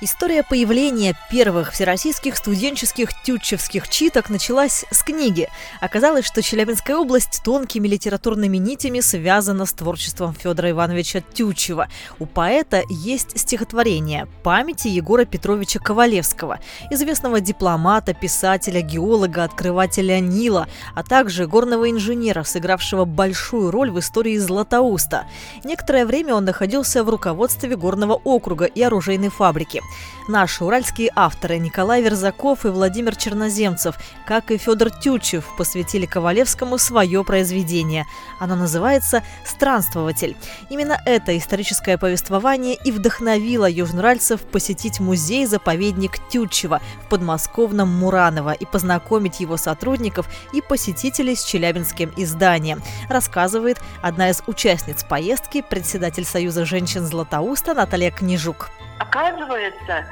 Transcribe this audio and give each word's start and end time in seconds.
История 0.00 0.44
появления 0.44 1.16
первых 1.28 1.72
всероссийских 1.72 2.36
студенческих 2.36 3.10
тютчевских 3.24 3.88
читок 3.88 4.30
началась 4.30 4.84
с 4.92 5.02
книги. 5.02 5.48
Оказалось, 5.80 6.24
что 6.24 6.40
Челябинская 6.40 6.96
область 6.96 7.42
тонкими 7.44 7.88
литературными 7.88 8.58
нитями 8.58 9.00
связана 9.00 9.66
с 9.66 9.72
творчеством 9.72 10.34
Федора 10.34 10.70
Ивановича 10.70 11.22
Тютчева. 11.34 11.88
У 12.20 12.26
поэта 12.26 12.84
есть 12.88 13.36
стихотворение 13.36 14.28
«Памяти 14.44 14.86
Егора 14.86 15.24
Петровича 15.24 15.80
Ковалевского», 15.80 16.60
известного 16.92 17.40
дипломата, 17.40 18.14
писателя, 18.14 18.82
геолога, 18.82 19.42
открывателя 19.42 20.20
Нила, 20.20 20.68
а 20.94 21.02
также 21.02 21.48
горного 21.48 21.90
инженера, 21.90 22.44
сыгравшего 22.44 23.04
большую 23.04 23.72
роль 23.72 23.90
в 23.90 23.98
истории 23.98 24.38
Златоуста. 24.38 25.26
Некоторое 25.64 26.06
время 26.06 26.36
он 26.36 26.44
находился 26.44 27.02
в 27.02 27.10
руководстве 27.10 27.74
горного 27.74 28.14
округа 28.14 28.66
и 28.66 28.80
оружейной 28.80 29.30
фабрики. 29.30 29.82
Наши 30.28 30.62
уральские 30.62 31.10
авторы 31.16 31.56
Николай 31.56 32.02
Верзаков 32.02 32.66
и 32.66 32.68
Владимир 32.68 33.16
Черноземцев, 33.16 33.96
как 34.26 34.50
и 34.50 34.58
Федор 34.58 34.90
Тютчев, 34.90 35.46
посвятили 35.56 36.04
Ковалевскому 36.04 36.76
свое 36.76 37.24
произведение. 37.24 38.04
Оно 38.38 38.54
называется 38.54 39.22
«Странствователь». 39.46 40.36
Именно 40.68 41.00
это 41.06 41.36
историческое 41.38 41.96
повествование 41.96 42.76
и 42.84 42.92
вдохновило 42.92 43.68
южноуральцев 43.70 44.42
посетить 44.42 45.00
музей-заповедник 45.00 46.18
Тютчева 46.28 46.82
в 47.06 47.08
подмосковном 47.08 47.88
Мураново 47.88 48.52
и 48.52 48.66
познакомить 48.66 49.40
его 49.40 49.56
сотрудников 49.56 50.28
и 50.52 50.60
посетителей 50.60 51.36
с 51.36 51.44
челябинским 51.44 52.12
изданием, 52.18 52.82
рассказывает 53.08 53.78
одна 54.02 54.28
из 54.28 54.42
участниц 54.46 55.04
поездки, 55.04 55.62
председатель 55.62 56.26
Союза 56.26 56.66
женщин 56.66 57.06
Златоуста 57.06 57.72
Наталья 57.72 58.10
Книжук. 58.10 58.68
Оказывается, 58.98 60.06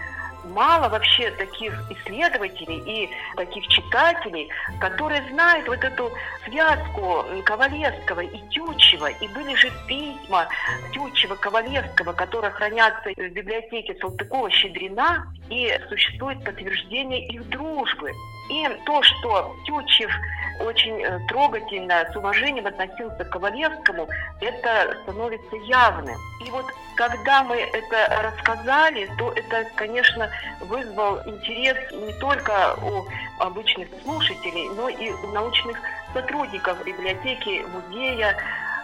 мало 0.45 0.89
вообще 0.89 1.31
таких 1.33 1.73
исследователей 1.91 2.79
и 2.87 3.11
таких 3.37 3.67
читателей, 3.69 4.49
которые 4.81 5.23
знают 5.31 5.67
вот 5.67 5.83
эту 5.83 6.11
связку 6.45 7.25
Ковалевского 7.45 8.21
и 8.21 8.39
Тютчева. 8.49 9.11
И 9.11 9.29
были 9.29 9.55
же 9.55 9.71
письма 9.87 10.49
Тютчева-Ковалевского, 10.95 12.15
которые 12.15 12.51
хранятся 12.53 13.11
в 13.17 13.29
библиотеке 13.31 13.95
Салтыкова-Щедрина, 14.01 15.27
и 15.51 15.79
существует 15.89 16.45
подтверждение 16.45 17.27
их 17.29 17.49
дружбы. 17.49 18.13
И 18.51 18.69
то, 18.85 19.03
что 19.03 19.57
Тютчев 19.65 20.11
очень 20.61 21.03
э, 21.03 21.19
трогательно, 21.29 22.07
с 22.13 22.17
уважением 22.17 22.67
относился 22.67 23.25
к 23.25 23.31
Ковалевскому, 23.31 24.09
это 24.41 24.97
становится 25.03 25.57
явным. 25.57 26.17
И 26.45 26.51
вот 26.51 26.67
когда 26.97 27.43
мы 27.43 27.57
это 27.57 28.23
рассказали, 28.23 29.09
то 29.19 29.33
это, 29.33 29.65
конечно, 29.77 30.31
вызвал 30.61 31.19
интерес 31.27 31.77
не 31.93 32.13
только 32.15 32.77
у 32.83 33.07
обычных 33.43 33.89
слушателей, 34.03 34.69
но 34.71 34.89
и 34.89 35.11
у 35.11 35.27
научных 35.33 35.77
сотрудников 36.15 36.83
библиотеки, 36.85 37.65
музея 37.69 38.37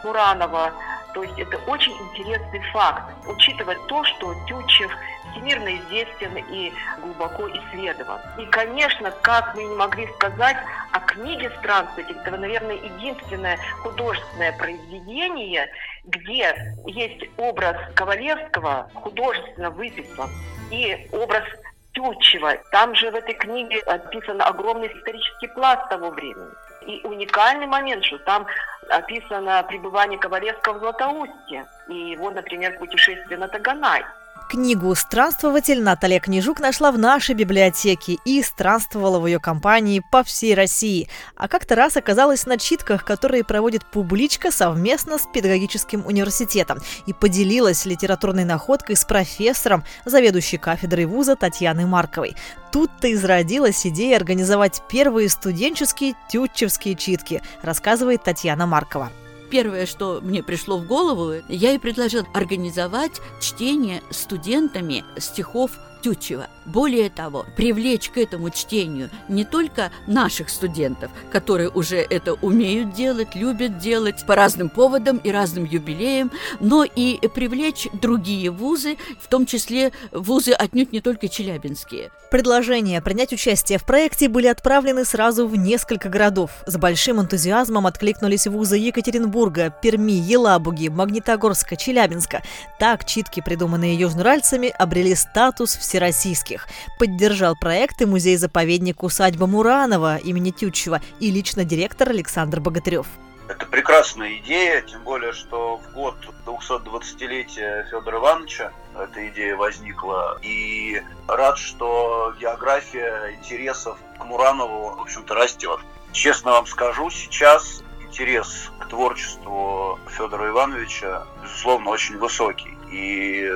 Муранова. 0.04 0.72
То 1.14 1.22
есть 1.22 1.38
это 1.38 1.58
очень 1.66 1.92
интересный 1.92 2.60
факт, 2.72 3.12
учитывая 3.26 3.76
то, 3.86 4.02
что 4.04 4.34
Тютчев 4.46 4.90
всемирно 5.30 5.76
известен 5.76 6.36
и 6.50 6.72
глубоко 7.00 7.48
исследован. 7.48 8.20
И, 8.38 8.46
конечно, 8.46 9.10
как 9.22 9.54
мы 9.54 9.64
не 9.64 9.76
могли 9.76 10.06
сказать 10.14 10.56
о 10.92 11.00
книге 11.00 11.50
«Странствователь», 11.58 12.16
это, 12.18 12.36
наверное, 12.36 12.76
единственное 12.76 13.58
художественное 13.82 14.52
произведение, 14.56 15.68
где 16.04 16.74
есть 16.86 17.24
образ 17.36 17.76
Ковалевского 17.94 18.90
художественно 18.94 19.70
выписан 19.70 20.30
и 20.70 21.08
образ 21.12 21.44
Тютчева. 21.92 22.56
Там 22.70 22.94
же 22.94 23.10
в 23.10 23.14
этой 23.14 23.34
книге 23.34 23.80
описан 23.80 24.40
огромный 24.40 24.88
исторический 24.88 25.48
пласт 25.48 25.88
того 25.88 26.10
времени. 26.10 26.50
И 26.86 27.06
уникальный 27.06 27.66
момент, 27.66 28.04
что 28.04 28.18
там 28.18 28.46
описано 28.88 29.62
пребывание 29.64 30.18
Ковалевского 30.18 30.74
в 30.74 30.78
Златоусте 30.80 31.66
и 31.88 31.94
его, 31.94 32.30
например, 32.30 32.78
путешествие 32.78 33.38
на 33.38 33.48
Таганай. 33.48 34.04
Книгу 34.52 34.94
«Странствователь» 34.94 35.82
Наталья 35.82 36.20
Книжук 36.20 36.60
нашла 36.60 36.92
в 36.92 36.98
нашей 36.98 37.34
библиотеке 37.34 38.18
и 38.26 38.42
странствовала 38.42 39.18
в 39.18 39.26
ее 39.26 39.40
компании 39.40 40.02
по 40.12 40.22
всей 40.22 40.54
России. 40.54 41.08
А 41.36 41.48
как-то 41.48 41.74
раз 41.74 41.96
оказалась 41.96 42.44
на 42.44 42.58
читках, 42.58 43.02
которые 43.02 43.44
проводит 43.44 43.86
публичка 43.86 44.50
совместно 44.50 45.16
с 45.16 45.26
педагогическим 45.32 46.04
университетом 46.04 46.80
и 47.06 47.14
поделилась 47.14 47.86
литературной 47.86 48.44
находкой 48.44 48.96
с 48.96 49.06
профессором, 49.06 49.84
заведующей 50.04 50.58
кафедрой 50.58 51.06
вуза 51.06 51.34
Татьяной 51.34 51.86
Марковой. 51.86 52.36
Тут-то 52.72 53.08
и 53.08 53.14
зародилась 53.14 53.86
идея 53.86 54.18
организовать 54.18 54.82
первые 54.86 55.30
студенческие 55.30 56.12
тютчевские 56.28 56.94
читки, 56.94 57.40
рассказывает 57.62 58.22
Татьяна 58.22 58.66
Маркова 58.66 59.10
первое, 59.52 59.84
что 59.84 60.20
мне 60.22 60.42
пришло 60.42 60.78
в 60.78 60.86
голову, 60.86 61.34
я 61.46 61.72
и 61.72 61.78
предложил 61.78 62.26
организовать 62.32 63.20
чтение 63.38 64.02
студентами 64.10 65.04
стихов 65.18 65.72
Тютчева. 66.02 66.48
Более 66.66 67.10
того, 67.10 67.46
привлечь 67.56 68.10
к 68.10 68.18
этому 68.18 68.50
чтению 68.50 69.10
не 69.28 69.44
только 69.44 69.90
наших 70.06 70.48
студентов, 70.48 71.10
которые 71.30 71.70
уже 71.70 71.96
это 71.96 72.34
умеют 72.34 72.92
делать, 72.92 73.34
любят 73.34 73.78
делать 73.78 74.24
по 74.26 74.34
разным 74.36 74.68
поводам 74.68 75.18
и 75.18 75.30
разным 75.30 75.64
юбилеям, 75.64 76.30
но 76.60 76.84
и 76.84 77.18
привлечь 77.28 77.88
другие 77.92 78.50
вузы, 78.50 78.96
в 79.20 79.28
том 79.28 79.46
числе 79.46 79.92
вузы 80.12 80.52
отнюдь 80.52 80.92
не 80.92 81.00
только 81.00 81.28
челябинские. 81.28 82.10
Предложения 82.30 83.00
принять 83.02 83.32
участие 83.32 83.78
в 83.78 83.84
проекте 83.84 84.28
были 84.28 84.46
отправлены 84.46 85.04
сразу 85.04 85.46
в 85.46 85.56
несколько 85.56 86.08
городов. 86.08 86.50
С 86.66 86.76
большим 86.78 87.20
энтузиазмом 87.20 87.86
откликнулись 87.86 88.46
вузы 88.46 88.76
Екатеринбурга, 88.76 89.74
Перми, 89.82 90.12
Елабуги, 90.12 90.88
Магнитогорска, 90.88 91.76
Челябинска. 91.76 92.42
Так 92.78 93.04
читки, 93.04 93.40
придуманные 93.40 93.94
южноральцами, 93.96 94.72
обрели 94.78 95.14
статус 95.14 95.76
всероссийских. 95.92 96.68
Поддержал 96.98 97.54
проект 97.54 98.00
и 98.00 98.06
музей-заповедник 98.06 99.02
усадьба 99.02 99.46
Муранова 99.46 100.16
имени 100.16 100.50
Тютчева 100.50 101.02
и 101.20 101.30
лично 101.30 101.64
директор 101.64 102.08
Александр 102.08 102.60
Богатырев. 102.60 103.06
Это 103.48 103.66
прекрасная 103.66 104.38
идея, 104.38 104.80
тем 104.80 105.02
более, 105.02 105.32
что 105.32 105.76
в 105.76 105.92
год 105.92 106.14
220-летия 106.46 107.84
Федора 107.90 108.18
Ивановича 108.18 108.72
эта 108.98 109.28
идея 109.28 109.56
возникла. 109.56 110.38
И 110.40 111.02
рад, 111.28 111.58
что 111.58 112.32
география 112.40 113.36
интересов 113.38 113.98
к 114.18 114.24
Муранову, 114.24 114.96
в 114.96 115.00
общем-то, 115.02 115.34
растет. 115.34 115.80
Честно 116.12 116.52
вам 116.52 116.66
скажу, 116.66 117.10
сейчас 117.10 117.82
интерес 118.00 118.70
к 118.80 118.86
творчеству 118.88 119.98
Федора 120.08 120.48
Ивановича, 120.48 121.26
безусловно, 121.42 121.90
очень 121.90 122.16
высокий. 122.16 122.78
И 122.90 123.50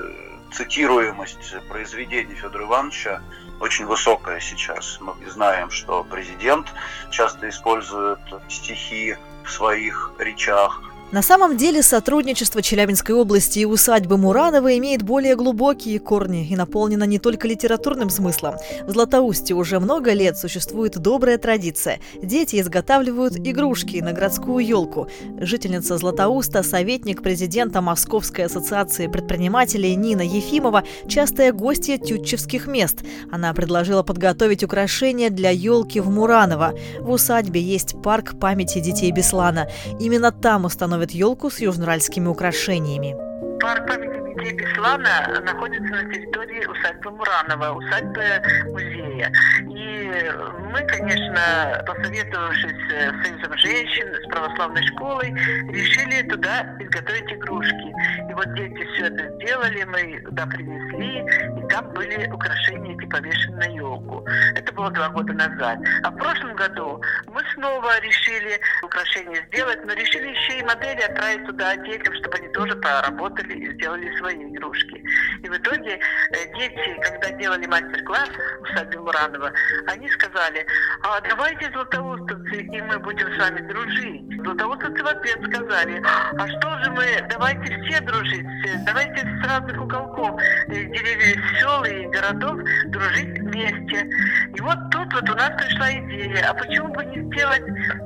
цитируемость 0.57 1.55
произведений 1.69 2.35
Федора 2.35 2.65
Ивановича 2.65 3.21
очень 3.61 3.85
высокая 3.85 4.41
сейчас. 4.41 4.99
Мы 5.01 5.15
знаем, 5.29 5.71
что 5.71 6.03
президент 6.03 6.67
часто 7.11 7.49
использует 7.49 8.21
стихи 8.49 9.17
в 9.45 9.51
своих 9.51 10.13
речах, 10.19 10.81
на 11.13 11.23
самом 11.23 11.57
деле 11.57 11.83
сотрудничество 11.83 12.63
Челябинской 12.63 13.15
области 13.15 13.61
и 13.61 13.65
усадьбы 13.65 14.17
Муранова 14.17 14.77
имеет 14.77 15.03
более 15.05 15.37
глубокие 15.37 16.01
корни 16.01 16.45
и 16.45 16.57
наполнено 16.57 17.05
не 17.05 17.21
только 17.21 17.47
литературным 17.47 18.11
смыслом. 18.11 18.57
В 18.87 18.91
Златоусте 18.91 19.55
уже 19.55 19.79
много 19.79 20.13
лет 20.13 20.37
существует 20.37 20.99
добрая 20.99 21.39
традиция. 21.39 22.01
Дети 22.21 22.61
изготавливают 22.61 23.37
игрушки 23.37 23.99
на 23.99 24.13
городскую 24.13 24.67
елку. 24.67 25.07
Жительница 25.39 25.97
Златоуста, 25.97 26.65
советник 26.65 27.23
президента 27.23 27.81
Московской 27.81 28.47
ассоциации 28.47 29.07
предпринимателей 29.07 29.95
Нина 29.95 30.23
Ефимова, 30.23 30.83
частая 31.07 31.53
гостья 31.53 31.99
тютчевских 31.99 32.67
мест. 32.67 33.05
Она 33.31 33.55
предложила 33.55 34.03
подготовить 34.03 34.65
украшения 34.65 35.31
для 35.31 35.51
елки 35.51 36.01
в 36.01 36.11
Мураново. 36.11 36.75
В 36.99 37.11
усадьбе 37.11 37.61
есть 37.61 37.95
парк 38.03 38.41
памяти 38.41 38.81
детей 38.81 39.13
Беслана. 39.13 39.69
Именно 40.01 40.33
там 40.33 40.65
установлен 40.65 40.96
установят 40.97 41.11
елку 41.11 41.51
с 41.51 41.61
южноуральскими 41.61 42.29
украшениями. 42.29 43.15
Парк 43.61 43.87
памяти 43.87 44.26
детей 44.47 44.53
Беслана 44.53 45.41
находится 45.45 45.93
на 45.93 46.13
территории 46.13 46.65
усадьбы 46.67 47.11
Муранова, 47.11 47.73
усадьбы 47.73 48.25
музея. 48.67 49.33
И 49.61 50.33
мы, 50.73 50.81
конечно, 50.87 51.83
посоветовавшись 51.87 52.73
с 52.89 53.27
Союзом 53.27 53.59
женщин, 53.59 54.07
с 54.25 54.29
православной 54.29 54.87
школой, 54.89 55.31
решили 55.71 56.29
туда 56.29 56.77
изготовить 56.81 57.33
игрушки. 57.33 57.93
И 58.31 58.35
вот 58.35 58.53
дети 58.55 58.87
все 58.95 59.07
это 59.07 59.31
сделали, 59.37 59.85
мы 59.85 60.21
туда 60.21 60.47
принесли, 60.47 61.21
и 61.59 61.69
там 61.69 61.91
были 61.93 62.31
украшения 62.31 62.95
эти 62.97 63.07
повешены 63.07 63.57
на 63.57 63.65
елку. 63.65 64.25
Это 64.55 64.73
было 64.73 64.91
два 64.91 65.09
года 65.11 65.33
назад. 65.33 65.79
А 66.03 66.11
в 66.11 66.17
прошлом 66.17 66.55
году 66.57 67.01
мы 67.29 67.41
снова 67.55 68.01
решили 68.01 68.59
украшения 68.83 69.43
сделать, 69.49 69.85
но 69.85 69.93
решили 69.93 70.29
еще 70.29 70.59
и 70.59 70.65
модели 70.65 71.01
отправить 71.01 71.47
туда 71.47 71.77
детям, 71.77 72.15
чтобы 72.15 72.37
они 72.37 72.49
тоже 72.49 72.77
поработали 72.77 73.55
и 73.55 73.75
сделали 73.75 74.17
свои 74.19 74.36
игрушки. 74.45 75.03
И 75.43 75.49
в 75.49 75.57
итоге 75.57 75.99
э, 75.99 76.55
дети, 76.57 77.01
когда 77.03 77.31
делали 77.39 77.67
мастер-класс 77.67 78.31
в 78.63 78.77
саде 78.77 78.99
Муранова, 78.99 79.53
они 79.87 80.09
сказали, 80.11 80.67
а 81.03 81.21
давайте 81.21 81.71
златоустовцы, 81.71 82.63
и 82.63 82.83
мы 82.83 82.99
будем 82.99 83.33
с 83.35 83.39
вами 83.39 83.61
дружить. 83.61 84.43
Златоустовцы 84.43 85.03
в 85.03 85.07
ответ 85.07 85.39
сказали, 85.49 86.03
а 86.05 86.49
что 86.49 86.85
же 86.85 86.91
мы, 86.91 87.27
давайте 87.31 87.83
все 87.83 88.01
дружить, 88.01 88.47
давайте 88.87 89.21
с 89.21 89.47
разных 89.47 89.81
уголков 89.81 90.41
э, 90.69 90.73
деревьев, 90.73 91.43
сел 91.59 91.85
и 91.85 92.07
городов 92.07 92.59
дружить 92.87 93.39
вместе. 93.39 94.09
И 94.55 94.61
вот 94.61 94.79
тут 94.91 95.13
вот 95.13 95.29
у 95.31 95.35
нас 95.35 95.51
пришла 95.61 95.93
идея, 95.93 96.51
а 96.51 96.55
почему 96.55 96.89
бы 96.89 97.05
не 97.05 97.23
сделать 97.33 97.63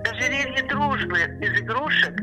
ожерелье 0.09 0.63
дружбы 0.65 1.19
из 1.41 1.61
игрушек 1.61 2.15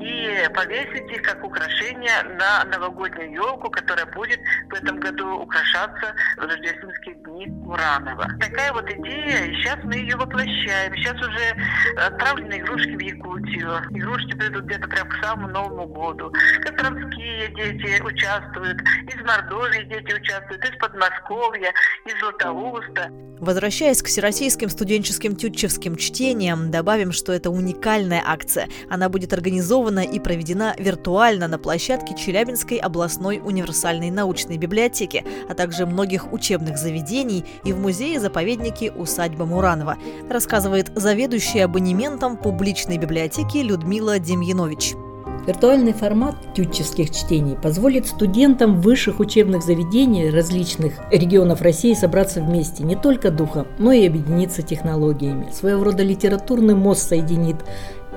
и 0.00 0.48
повесить 0.54 1.10
их 1.10 1.22
как 1.22 1.44
украшение 1.44 2.22
на 2.38 2.64
новогоднюю 2.64 3.32
елку, 3.32 3.70
которая 3.70 4.06
будет 4.06 4.40
в 4.68 4.74
этом 4.74 5.00
году 5.00 5.40
украшаться 5.40 6.14
в 6.36 6.40
рождественские 6.40 7.14
дни 7.16 7.46
Уранова. 7.66 8.26
Такая 8.40 8.72
вот 8.72 8.88
идея, 8.90 9.44
и 9.44 9.54
сейчас 9.56 9.78
мы 9.84 9.94
ее 9.94 10.16
воплощаем. 10.16 10.94
Сейчас 10.96 11.16
уже 11.16 11.56
отправлены 11.96 12.58
игрушки 12.58 12.96
в 12.96 13.00
Якутию. 13.00 13.70
Игрушки 13.90 14.36
придут 14.36 14.64
где-то 14.64 14.88
прям 14.88 15.08
к 15.08 15.24
самому 15.24 15.48
Новому 15.48 15.86
году. 15.86 16.32
Костромские 16.62 17.48
дети 17.48 18.00
участвуют, 18.02 18.80
из 18.82 19.22
Мордовии 19.22 19.84
дети 19.84 20.14
участвуют, 20.14 20.64
из 20.64 20.76
Подмосковья, 20.78 21.72
из 22.06 22.18
Златоуста. 22.20 23.27
Возвращаясь 23.40 24.02
к 24.02 24.06
всероссийским 24.06 24.68
студенческим 24.68 25.36
тютчевским 25.36 25.96
чтениям, 25.96 26.70
добавим, 26.70 27.12
что 27.12 27.32
это 27.32 27.50
уникальная 27.50 28.22
акция. 28.24 28.68
Она 28.88 29.08
будет 29.08 29.32
организована 29.32 30.00
и 30.00 30.18
проведена 30.18 30.74
виртуально 30.78 31.48
на 31.48 31.58
площадке 31.58 32.16
Челябинской 32.16 32.78
областной 32.78 33.40
универсальной 33.44 34.10
научной 34.10 34.58
библиотеки, 34.58 35.24
а 35.48 35.54
также 35.54 35.86
многих 35.86 36.32
учебных 36.32 36.78
заведений 36.78 37.44
и 37.64 37.72
в 37.72 37.78
музее-заповеднике 37.78 38.90
усадьба 38.92 39.46
Муранова, 39.46 39.96
рассказывает 40.28 40.90
заведующий 40.94 41.60
абонементом 41.60 42.36
публичной 42.36 42.98
библиотеки 42.98 43.58
Людмила 43.58 44.18
Демьянович. 44.18 45.07
Виртуальный 45.48 45.94
формат 45.94 46.36
тютчевских 46.52 47.10
чтений 47.10 47.56
позволит 47.56 48.06
студентам 48.06 48.82
высших 48.82 49.18
учебных 49.18 49.62
заведений 49.62 50.28
различных 50.28 50.92
регионов 51.10 51.62
России 51.62 51.94
собраться 51.94 52.42
вместе 52.42 52.84
не 52.84 52.96
только 52.96 53.30
духом, 53.30 53.66
но 53.78 53.90
и 53.90 54.06
объединиться 54.06 54.60
технологиями. 54.60 55.50
Своего 55.50 55.84
рода 55.84 56.02
литературный 56.02 56.74
мост 56.74 57.08
соединит 57.08 57.56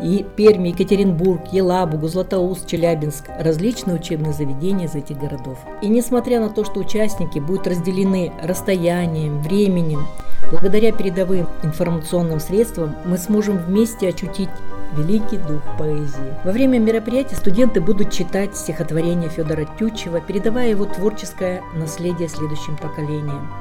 и 0.04 0.26
Перми, 0.36 0.70
Екатеринбург, 0.70 1.54
Елабугу, 1.54 2.10
Златоуст, 2.10 2.68
Челябинск, 2.68 3.30
различные 3.40 3.96
учебные 3.96 4.34
заведения 4.34 4.88
из 4.88 4.96
этих 4.96 5.18
городов. 5.18 5.58
И 5.82 5.88
несмотря 5.88 6.42
на 6.42 6.50
то, 6.50 6.66
что 6.66 6.82
участники 6.82 7.40
будут 7.40 7.66
разделены 7.66 8.34
расстоянием, 8.44 9.42
временем, 9.42 10.06
благодаря 10.50 10.92
передовым 10.92 11.48
информационным 11.64 12.42
средствам 12.42 12.94
мы 13.06 13.18
сможем 13.18 13.58
вместе 13.58 14.10
очутить 14.10 14.50
великий 14.94 15.38
дух 15.38 15.62
поэзии. 15.78 16.36
Во 16.44 16.52
время 16.52 16.80
мероприятия 16.80 17.36
студенты 17.36 17.82
будут 17.82 18.12
читать 18.12 18.56
стихотворение 18.56 19.30
Федора 19.30 19.66
Тютчева, 19.78 20.22
передавая 20.22 20.70
его 20.70 20.86
творческое 20.86 21.62
наследие 21.74 22.28
следующим 22.28 22.78
поколениям. 22.78 23.52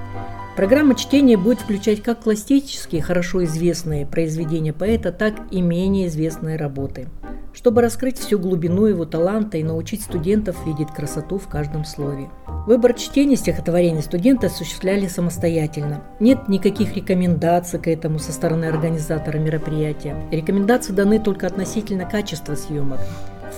Программа 0.57 0.95
чтения 0.95 1.37
будет 1.37 1.61
включать 1.61 2.03
как 2.03 2.21
классические, 2.21 3.03
хорошо 3.03 3.45
известные 3.45 4.05
произведения 4.05 4.73
поэта, 4.73 5.13
так 5.13 5.35
и 5.51 5.63
менее 5.63 6.09
известные 6.09 6.57
работы, 6.57 7.09
чтобы 7.55 7.81
раскрыть 7.81 8.19
всю 8.19 8.39
глубину 8.39 8.85
его 8.87 9.07
таланта 9.07 9.59
и 9.59 9.63
научить 9.63 10.03
студентов 10.03 10.57
видеть 10.67 10.89
красоту 10.89 11.39
в 11.39 11.49
каждом 11.49 11.85
слове. 11.85 12.29
Выбор 12.67 12.93
чтения 12.95 13.37
стихотворений 13.37 14.03
студенты 14.03 14.49
осуществляли 14.49 15.07
самостоятельно. 15.07 16.03
Нет 16.19 16.49
никаких 16.49 16.95
рекомендаций 16.95 17.79
к 17.79 17.89
этому 17.89 18.19
со 18.19 18.33
стороны 18.33 18.67
организатора 18.67 19.39
мероприятия. 19.39 20.17
Рекомендации 20.31 20.93
даны 20.93 21.21
только 21.21 21.47
относительно 21.47 22.05
качества 22.05 22.55
съемок, 22.55 23.01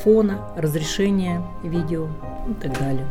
фона, 0.05 0.39
разрешения 0.57 1.43
видео 1.65 2.09
и 2.49 2.55
так 2.55 2.79
далее. 2.79 3.07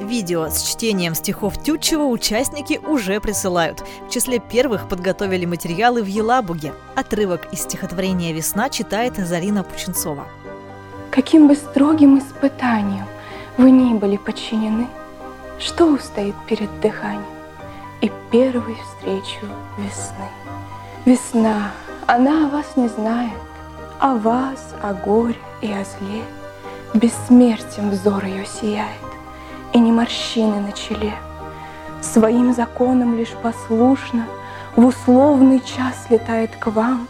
Видео 0.00 0.48
с 0.48 0.62
чтением 0.62 1.14
стихов 1.14 1.62
Тютчева 1.62 2.02
участники 2.02 2.80
уже 2.84 3.20
присылают. 3.20 3.84
В 4.08 4.10
числе 4.10 4.40
первых 4.40 4.88
подготовили 4.88 5.46
материалы 5.46 6.02
в 6.02 6.06
Елабуге. 6.06 6.72
Отрывок 6.96 7.52
из 7.52 7.60
стихотворения 7.60 8.32
«Весна» 8.32 8.68
читает 8.70 9.16
Зарина 9.16 9.62
Пученцова. 9.62 10.26
Каким 11.12 11.46
бы 11.46 11.54
строгим 11.54 12.18
испытанием 12.18 13.06
вы 13.56 13.70
ни 13.70 13.94
были 13.94 14.16
подчинены, 14.16 14.88
что 15.60 15.86
устоит 15.86 16.34
перед 16.48 16.80
дыханием 16.80 17.24
и 18.00 18.10
первой 18.32 18.74
встречу 18.74 19.46
весны? 19.78 20.28
Весна, 21.04 21.70
она 22.08 22.46
о 22.46 22.50
вас 22.50 22.76
не 22.76 22.88
знает, 22.88 23.38
о 24.00 24.16
вас, 24.16 24.74
о 24.82 24.92
горе 24.92 25.36
и 25.60 25.70
о 25.70 25.84
зле. 25.84 26.24
Бессмертием 26.94 27.90
взор 27.90 28.24
ее 28.24 28.44
сияет 28.44 29.13
и 29.74 29.78
не 29.78 29.92
морщины 29.92 30.60
на 30.60 30.72
челе. 30.72 31.14
Своим 32.00 32.54
законом 32.54 33.18
лишь 33.18 33.34
послушно 33.42 34.26
в 34.76 34.86
условный 34.86 35.60
час 35.60 36.06
летает 36.08 36.50
к 36.56 36.68
вам, 36.68 37.08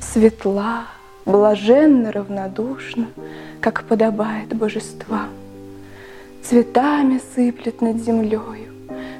Светла, 0.00 0.84
блаженно, 1.24 2.10
равнодушно, 2.10 3.06
как 3.60 3.84
подобает 3.84 4.54
божествам. 4.56 5.28
Цветами 6.42 7.20
сыплет 7.34 7.80
над 7.80 7.98
землею, 7.98 8.72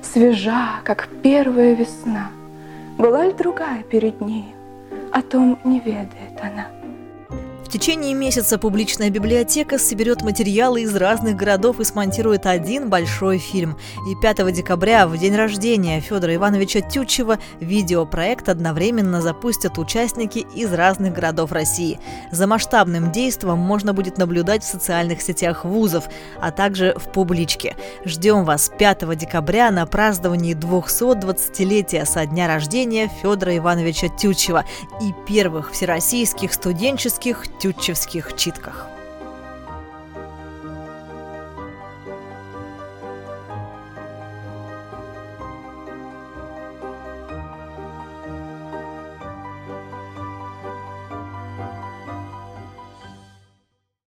свежа, 0.03 0.81
как 0.85 1.09
первая 1.23 1.75
весна. 1.75 2.31
Была 2.99 3.27
ли 3.27 3.33
другая 3.33 3.83
перед 3.83 4.21
нею, 4.21 4.55
о 5.13 5.23
том 5.23 5.59
не 5.65 5.81
ведает 5.81 6.41
она. 6.43 6.80
В 7.71 7.73
течение 7.73 8.15
месяца 8.15 8.59
публичная 8.59 9.11
библиотека 9.11 9.79
соберет 9.79 10.23
материалы 10.23 10.83
из 10.83 10.93
разных 10.97 11.37
городов 11.37 11.79
и 11.79 11.85
смонтирует 11.85 12.45
один 12.45 12.91
большой 12.91 13.39
фильм. 13.39 13.79
И 14.11 14.17
5 14.21 14.53
декабря, 14.53 15.07
в 15.07 15.17
день 15.17 15.37
рождения 15.37 16.01
Федора 16.01 16.35
Ивановича 16.35 16.81
Тютчева, 16.81 17.39
видеопроект 17.61 18.49
одновременно 18.49 19.23
запустят 19.23 19.79
участники 19.79 20.45
из 20.53 20.73
разных 20.73 21.15
городов 21.15 21.53
России. 21.53 22.01
За 22.33 22.49
масштабным 22.49 23.13
действом 23.13 23.61
можно 23.61 23.93
будет 23.93 24.19
наблюдать 24.19 24.65
в 24.65 24.67
социальных 24.67 25.23
сетях 25.23 25.65
вузов, 25.65 26.09
а 26.41 26.51
также 26.51 26.97
в 26.97 27.13
публичке. 27.13 27.77
Ждем 28.05 28.45
вас 28.45 28.69
5 28.77 29.17
декабря 29.17 29.71
на 29.71 29.87
праздновании 29.87 30.57
220-летия 30.57 32.05
со 32.05 32.27
дня 32.27 32.49
рождения 32.49 33.09
Федора 33.23 33.57
Ивановича 33.57 34.09
Тютчева 34.09 34.65
и 35.01 35.15
первых 35.25 35.71
всероссийских 35.71 36.53
студенческих 36.53 37.45
тютчевских 37.61 38.37
читках. 38.37 38.89